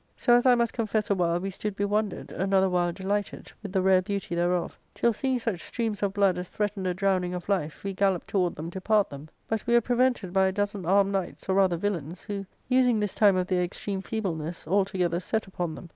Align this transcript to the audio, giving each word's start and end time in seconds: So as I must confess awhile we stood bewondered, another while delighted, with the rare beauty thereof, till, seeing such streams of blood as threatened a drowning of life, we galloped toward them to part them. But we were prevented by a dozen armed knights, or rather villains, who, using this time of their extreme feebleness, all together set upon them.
So 0.17 0.33
as 0.35 0.47
I 0.47 0.55
must 0.55 0.73
confess 0.73 1.11
awhile 1.11 1.39
we 1.39 1.51
stood 1.51 1.75
bewondered, 1.75 2.31
another 2.31 2.67
while 2.67 2.91
delighted, 2.91 3.51
with 3.61 3.71
the 3.71 3.83
rare 3.83 4.01
beauty 4.01 4.33
thereof, 4.33 4.79
till, 4.95 5.13
seeing 5.13 5.37
such 5.37 5.61
streams 5.61 6.01
of 6.01 6.11
blood 6.13 6.39
as 6.39 6.49
threatened 6.49 6.87
a 6.87 6.93
drowning 6.95 7.35
of 7.35 7.47
life, 7.47 7.83
we 7.83 7.93
galloped 7.93 8.27
toward 8.27 8.55
them 8.55 8.71
to 8.71 8.81
part 8.81 9.11
them. 9.11 9.29
But 9.47 9.67
we 9.67 9.75
were 9.75 9.81
prevented 9.81 10.33
by 10.33 10.47
a 10.47 10.51
dozen 10.51 10.87
armed 10.87 11.11
knights, 11.11 11.47
or 11.49 11.53
rather 11.53 11.77
villains, 11.77 12.23
who, 12.23 12.47
using 12.67 12.99
this 12.99 13.13
time 13.13 13.35
of 13.35 13.45
their 13.45 13.61
extreme 13.61 14.01
feebleness, 14.01 14.65
all 14.65 14.85
together 14.85 15.19
set 15.19 15.45
upon 15.45 15.75
them. 15.75 15.87